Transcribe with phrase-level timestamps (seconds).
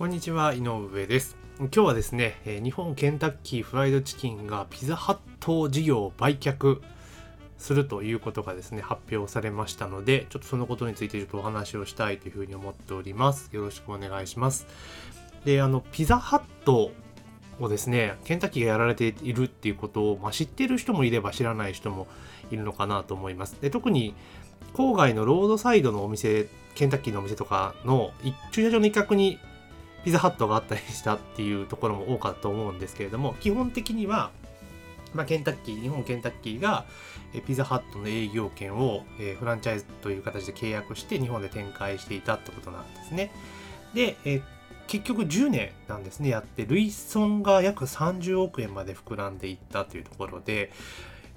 [0.00, 1.36] こんにちは井上です。
[1.58, 6.80] 今日はですね日本ケンタッキーフライドチキンがピザハット事業を売却
[7.58, 13.50] するということがですね発表されましたのでちょっとそのことについてちょっとお話をしたいというふうに思っております。
[13.52, 14.66] よろしくお願いします。
[15.44, 16.92] であのピザハット
[17.60, 22.06] をですねケンタッキーがやられているっていうことを、まあ、知ってる人もいれば知らない人も
[22.50, 23.58] いるのかなと思います。
[23.60, 24.14] で特に
[24.72, 28.12] 郊外のロードサイドのお店ケンタッキーのお店とかの
[28.50, 29.38] 駐車場の一角に
[30.04, 34.30] ピザハットがあったりしたっていうところも多かったと思うんですけれども基本的には、
[35.14, 36.86] まあ、ケンタッキー日本ケンタッキーが
[37.46, 39.04] ピザハットの営業権を
[39.38, 43.30] フランチャイズという形で契約して日本で展開していたってことなんですね。
[43.94, 44.42] で、え
[44.90, 50.72] 結局10年なんですねやって累損が約30億円まで膨らんでいったというところで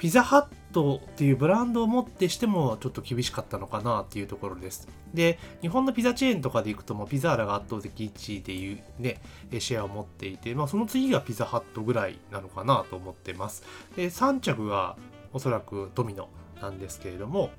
[0.04, 4.90] ピザハットっていうブランドをもってしてもちょっと厳しかったのかなっていうところです。
[5.14, 9.22] で、日本のピザチェーンとかでいくともピザーラが圧倒的1位でいうね、
[9.60, 13.64] シェアを持っていて、まあその次がピザハットぐらいなのかなと思ってます。
[13.96, 14.98] で、3着が
[15.32, 16.28] おそらくドミノ
[16.62, 17.52] なんですけれども、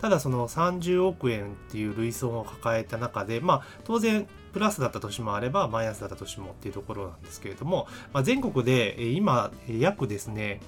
[0.00, 10.60] ただその30億円っていう累損を抱えた中で、まあ当然プラスだった年もあればマイナスだった年もっていうところなんですけれども、まあ、全国で今約ですね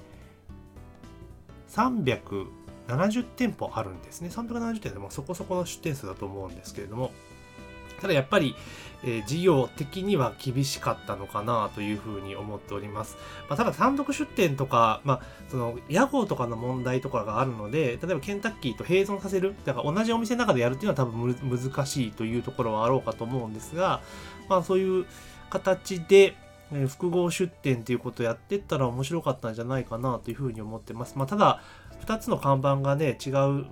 [1.69, 4.29] 370店舗あるんですね。
[4.29, 7.11] 370店でもそこそこの出店数だと思うんですけれども、
[7.99, 8.55] ただやっぱり、
[9.03, 13.17] えー、事業的には厳しかったのかなというふうに思っております。
[13.49, 24.01] まあ、ただ単独出店とか、まあ、その屋号とかの問題とかがあるので、例えばケンタッキーと併存させる、だから同じお店の中でやるっていうのは多分難しいというところはあろうかと思うんですが、
[24.47, 25.05] まあそういう
[25.49, 26.35] 形で、
[26.71, 31.17] え複合出店っていうことをやってったら面白かったんじゃないかなというふうに思ってます。
[31.17, 31.61] まあ、ただ、
[32.05, 33.65] 2つの看板がね、違うチェ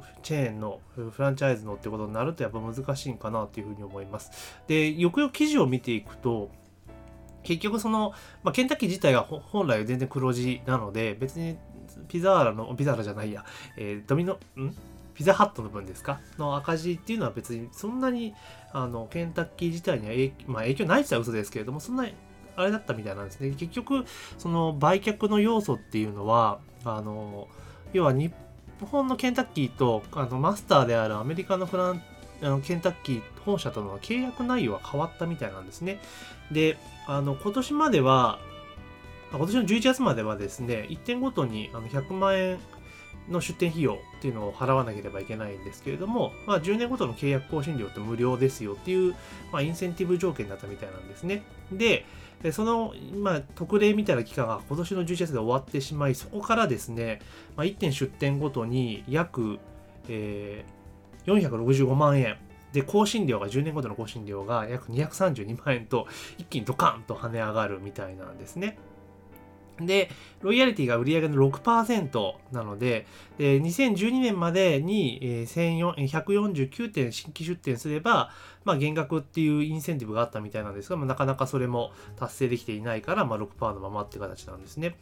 [0.47, 4.59] ーンのフランチャイズのってことになるとやっぱ難しいんかなというふうに思います。
[4.67, 6.49] で、よくよく記事を見ていくと、
[7.43, 8.13] 結局その、
[8.43, 11.57] まあ、ケンタッキー自体が本来は全然黒字なので、別に
[12.07, 13.45] ピザーラの、ピザーラじゃないや、
[13.77, 14.75] えー、ドミノ、ん？
[15.13, 16.19] ピザハットの分ですか？
[16.37, 18.35] の赤字っていうのは別にそんなに
[18.71, 22.07] あのケンタッキー自体には影,、まあ、影響ないって言ったら嘘ですけれどもそんな
[22.57, 23.51] あれだったみたいなんですね。
[23.51, 24.05] 結局、
[24.37, 27.47] その売却の要素っていうのは、あの、
[27.93, 28.33] 要は日
[28.85, 32.01] 本のケンタッキーとあのマスターであるアメリカのフラン
[32.41, 35.99] あのケンタッキー本社との契約内容は変わったみたいなんですね。
[36.51, 38.39] で、あの今年までは、
[39.31, 42.59] 今年の11月まではですね、1点ごとにあの100万円
[43.29, 49.15] の出店費用っていうのを払わなければいけないんですけれども、まあ、10年ごとの契約更新料って無料ですよっていう、
[49.51, 51.43] まあ、インセンティブ条件だったみたいなんですね。
[51.71, 52.05] で、
[52.51, 57.19] その、ま、特例みたいな期間が今年の11月で終わってしまい、そこからですね、
[57.55, 59.59] まあ、1点出店ごとに約、
[60.07, 62.37] えー、465万円。
[62.73, 68.77] で、更新料が10年ごとの更新料が約232万円と一気にドカンと跳ね上がるみたいなんですね。
[69.81, 70.09] で、
[70.41, 73.05] ロイヤリティが売上の6%なので、
[73.37, 78.31] で2012年までに149点新規出店すれば、
[78.65, 84.95] まあ、減額っていうインセンティブがあったみたいなんですが、まあ、なかなかそれも達成できていないから、まあ、6%のままって形なんですね。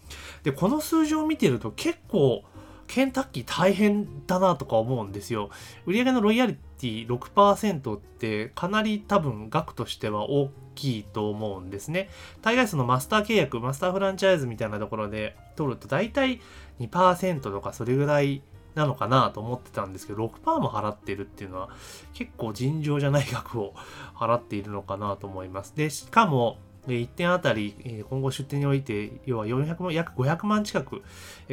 [0.43, 2.43] で、この数字を見てると結構、
[2.87, 5.49] ケンタッキー大変だなとか思うんですよ。
[5.85, 12.09] 売上のロイヤリティ6%ってかなり多分額としては大きいと思うんですね。
[12.41, 16.41] 大概そのマスター契約、マスターフランチャイズみたいなところで取ると大体
[16.79, 18.41] 2%とかそれぐらい
[18.75, 21.69] なのかなと思ってたんですけど、6%も払ってるっていうのは
[22.13, 23.73] 結構尋常じゃない額を
[24.15, 25.75] 払っているのかなと思います。
[25.75, 26.57] で、しかも、
[26.87, 31.01] 1点あたり、今後出店において、要は400万、約500万近く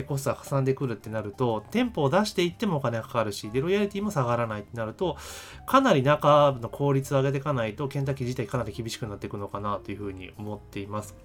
[0.06, 5.16] コストがかさんでくるってなると、店舗を出していってもお金がかかるし、で、ロイヤリティも下がらないってなると、
[5.66, 11.16] かなり中の効率を上げていかないと、ケンタッキー自体かなり厳しくなっていくのかなというふうに思っています。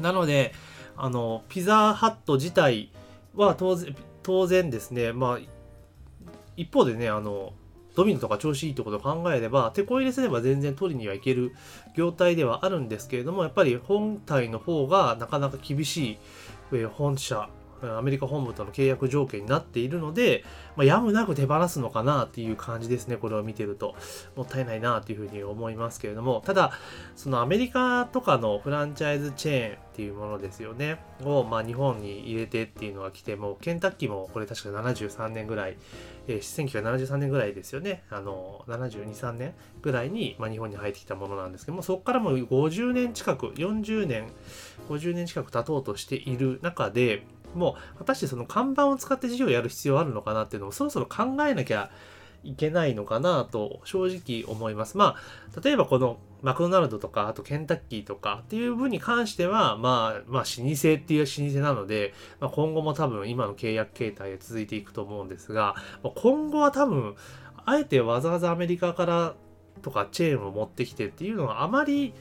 [0.00, 0.52] なので、
[0.96, 2.90] あの、ピザハット自体
[3.34, 5.38] は当然、当然ですね、まあ、
[6.56, 7.52] 一方でね、あの、
[7.96, 11.56] ドミノとか調子いいってことを考えれば、手こ入れすれば全然取りにはいける
[11.96, 16.18] 業態ではあるんですけれども、やっぱり本体の方がなかなか厳し
[16.70, 17.48] い本社
[17.82, 20.44] アメリカ本部との契約条件になっているので、
[20.76, 23.94] まあ、やむなく手放すのかなっていう感じですね、これを見てると。
[24.34, 26.72] もったいないなっていうふうに思いますけれども、ただ、
[27.14, 35.78] そのアメリカとかのフランチャイズチェーンっていうものですよね、を、まあ、日本に入れてっていうのが来て、もケンタッキーもこれ確か73年ぐらい、
[36.28, 44.28] えー、1973年ぐらいですよね、あの、72、3年ぐらいに、まあ、日本に入ってきたものなんですけども、そこからもう50年近く、40年、
[44.90, 47.24] 50年近く経とうとしている中で、
[47.56, 51.90] も果たしてその看板を使って事業をやる必要あるのかなっていうのをそろそろ考えなきゃ
[52.44, 54.96] いけないのかなと正直思います。
[54.96, 65.74] まあ、例えばこのマクドナルドとか、あとケンタッキーとかっていう分に関しては、まあ、まあ、老舗っていう老舗なので、まあ、今後も多分今の契約形態で続いていくと思うんですが、
[66.14, 67.16] 今後は多分、
[67.64, 69.34] あえてわざわざアメリカから
[69.82, 72.14] とかチェーンを持ってきてっていうのはあまり、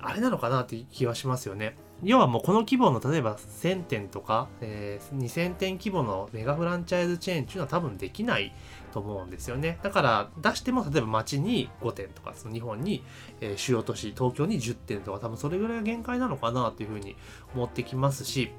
[0.00, 1.76] あれなのかなっていう気はしますよね。
[2.02, 8.52] 要はもうこの規模の例えば1000店とか、えー、2000店規模のメガフランチャイズチェーンっていうのは多分できない
[8.92, 9.78] と思うんですよね。
[9.82, 13.02] だから出しても例えば街に5店とか、その日本に、
[13.40, 17.16] えー、主要都市、東京に10店とか多分それぐらいが限界なのかなというふうに
[17.54, 18.50] 思ってきますし、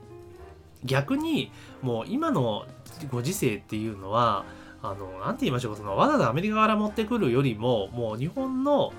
[0.84, 1.52] 逆に
[1.82, 2.66] もう今の
[3.12, 4.46] ご時世っていうのは、
[4.82, 8.94] あの、なんて言いましょうか、そのわざわざアメリカから持ってくるよりも、もう日本の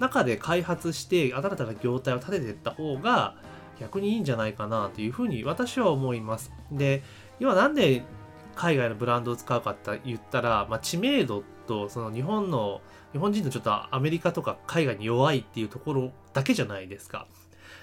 [0.00, 3.36] 中で開発して新たな業態を立てていった方が
[3.78, 6.52] 逆にいいんじゃないかなというふうに私は思います。
[6.70, 7.02] で、
[7.40, 8.04] 今なんで
[8.54, 12.80] 海外のブランドを使うかって言ったら、まあ、知名度とその日本の
[13.12, 17.26] 日本人のちょっとアメリカとか海外に弱いっていうところだけじゃないですか。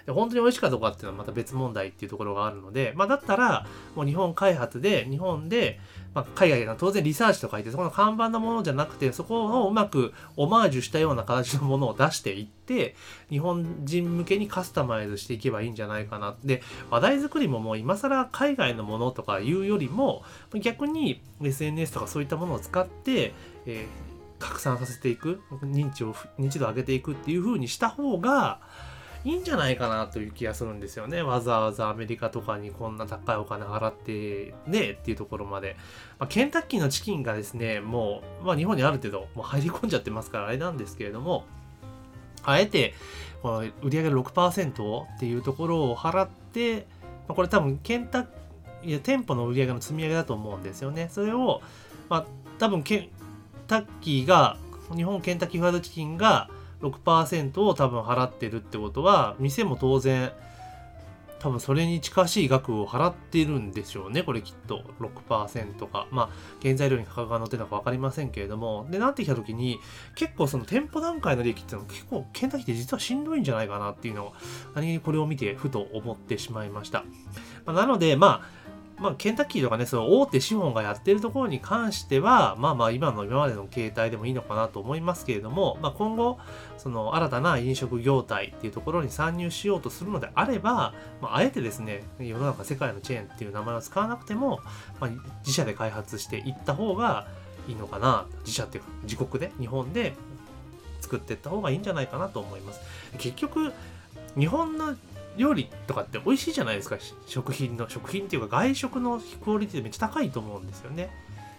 [0.08, 5.80] 本当に美味しいかどうかっていうのはまた別問題っていうところがあるので、まあ、だったら、もう日本開発で、日本で、
[6.14, 12.96] まあ、海外が当然リサーチとか言って、そこの看板のものじゃなくて、そこをうまくオマージュしたような形のものを出していって、
[13.30, 16.36] 日本人向けにカスタマイズしていけばいいんじゃないかな。
[16.44, 20.24] で、話題作りももう今更海外のものとかいうよりも、
[20.56, 23.34] 逆に SNS とかそういったものを使って、
[23.66, 24.12] えー
[24.42, 28.60] 拡散させていく認知を認知度を上げていくっていう風にした方が
[29.24, 31.22] いいんじゃないかなという気がするんですよね。
[31.22, 35.76] わざわざアメリカとかにこんな高いお金払ってねっていうところまで。
[36.20, 41.46] まあ、ケンタッキーのチキンがですね、もう、まあ、日本にある程度もう入り込んじゃってますからあれなんですけれども、
[42.44, 42.96] あえて
[43.44, 46.88] この売上の6%っていうところを払って、
[47.28, 48.28] まあ、これ多分ケンタッ
[48.84, 51.10] いや店舗の売り上げの積み上げだと思うんですよね。
[51.12, 51.62] それを、
[52.10, 52.26] まあ、
[52.58, 53.10] 多分ケン
[53.68, 54.58] タッキーが、
[54.96, 56.50] 日本ケンタッキーフライドチキンが、
[56.82, 60.32] 6%を多分払ってるってことは店も当然
[61.42, 64.84] 多分それに近しい額を払ってるんでしょうねこれきっと。
[65.00, 66.08] 6%か。
[66.12, 66.30] まあ
[66.62, 68.86] 原材料に価格が乗ってるのか分かりませんけれども。
[68.92, 69.80] でなってきた時に
[70.14, 74.34] 結構その店舗段階の利益っていうのは結構ケンタッキーって実はしんどいんじゃないかなっていうのを
[74.76, 77.04] 何気にこれを見てふと思ってしまいました、
[77.66, 78.61] まあ、なのでまあ
[79.02, 86.38] まあ、ケンタッキーとかね、その大手資本がやってるところに関しては、まあまあ今の今までの形態でもいいのかなと思いますけれども、まあ今後、
[86.78, 94.60] その新たな飲食業態っていうところに参入しようとするのであれば、まあ、あえてですね、世の中世界のチェーンっていう名前を使わなくても、
[95.00, 95.10] まあ、
[95.40, 97.26] 自社で開発していった方が
[97.68, 100.14] いいのかな、自社っていうか自国で、日本で
[101.00, 102.82] 作っていった方がいいんじゃないかなと思います。
[103.18, 103.74] 結局、
[104.38, 104.96] 日本の
[105.38, 106.98] 料理とかって美味しいじゃないですか。
[107.26, 111.10] 食品の食品っていうか外食のクオリティめっちゃ高いと思うんですよね。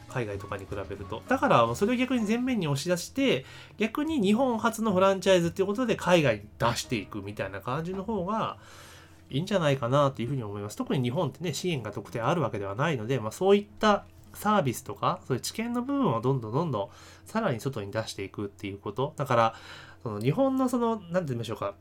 [0.09, 1.23] 海外とかに比べると。
[1.27, 3.47] だからそれを逆に前面に押し出して
[3.79, 8.59] 逆に日本初のフランチャイズっていうことで海外に出していくみたいな感じの方が
[9.31, 10.77] いいんじゃないかなというふうに思います。
[10.77, 14.05] 特に日本ってね資源が特定あるわけではないので、まあ、そういった
[14.35, 16.89] サービスとかそういう知見の部分をどんどんどんどん
[17.25, 19.15] さらに外に出していくっていうこと。
[19.17, 19.55] だから
[20.03, 21.75] その日本のその何て言いましょうか。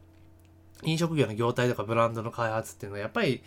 [0.83, 3.43] 飲食業の業態とかブランドの開発っていうのはやっぱり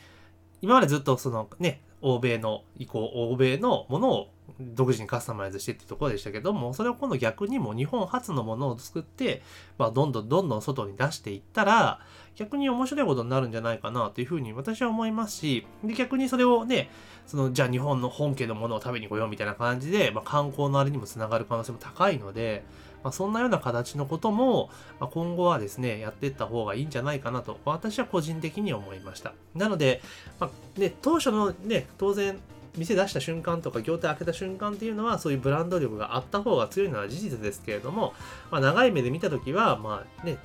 [0.63, 4.29] 今までずっとそのね欧米の移行欧米のものを
[4.61, 9.43] 独自にカスタマイズしてっていうところでしたけどもそれを今度逆にも日本初のものを作って、
[9.79, 12.01] まあ、どんどんどんどん外に出していったら
[12.37, 16.91] 逆に面白いことになるんじゃないかなというふうに私は思いますしで逆にそれをね
[17.27, 22.65] そのじゃあ日本の本家のものを食べに来ようみたいな感じで、まあ、観光のあれにもつながる可能性も高いので
[23.05, 29.35] まあ、そんなような形のことも、まあ、今後はですね、やっていった方がいいんじゃないかなと、私は個人的に思いました。
[29.55, 30.01] なので、
[30.41, 32.41] まあ、ね、当初のね、当然、
[32.77, 38.15] 店出した瞬間とか業態開けた瞬間っていうのはそういうブランド力があった方が強いのは事実ですけれども、
[38.51, 40.39] まあ、長い目で見た時はまあね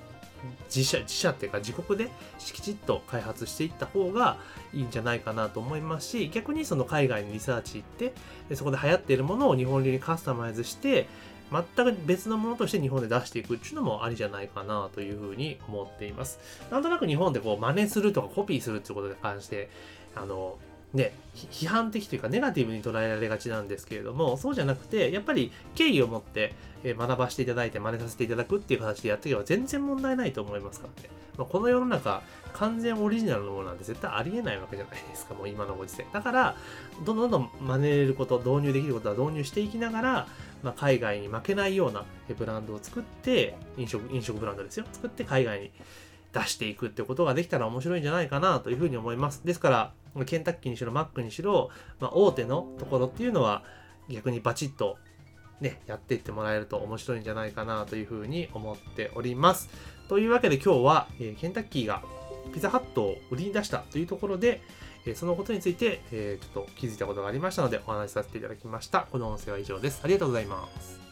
[0.74, 4.38] 自社自社っていうか自国できちっと開発していった方が
[4.74, 11.08] いいんじゃないかなと思いますし逆にその海外にリサーチ行ってそこで流行っているものを日本流にカスタマイズして
[11.51, 16.39] 全く別のものとして日本で出していくっていうのもありじゃないかなというふうに思っています。
[16.72, 19.70] なんとなく日本でこう真似するとかコピーするっていうことに関して、
[20.15, 20.58] あの、
[20.93, 26.53] ね、批判的というかネガティブに捉えられがちなんですけれども、そうじゃなくて、やっぱり敬意を持って
[26.84, 31.10] 学ばせていただいて真似させていただくっていう形でやっていけば全然問題ないと思いますからね。
[31.38, 32.22] まあ、この世の中、
[32.53, 36.05] 完全オリジナルのものなんて絶対ありえないわけじゃないですか、もう今のご時世。
[36.12, 36.55] だから、
[37.05, 40.27] どんどんどん真似れること、導入できることは導入していきながら、
[40.63, 42.03] まあ、海外に負けないような
[42.38, 44.86] ブランドを作って、飲食、飲食ブランドですよ。
[44.91, 45.72] 作って海外に
[46.34, 49.46] 出していくってことができたら面白いんじゃないかなというふうに思います。
[49.46, 49.93] ですから、
[50.25, 53.63] ケンタッキーにしろ、マックにしろ、まあ、大手のところっていうのは
[54.10, 54.98] 逆にバチッと
[55.62, 59.70] ね、やっていってもらえると面白いんじゃないかなというふうに思っております。
[60.08, 62.01] というわけで今日は、えケンタッキーが
[62.54, 64.62] ピザハットを売りに出したというところで、
[65.06, 69.08] えそのことについて、えちょっと気づいたことがありましたのでお話しさせていただきました。
[69.12, 70.00] この音声は以上です。
[70.04, 71.09] ありがとうございます。